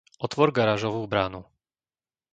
[0.25, 1.41] Otvor garážovú bránu.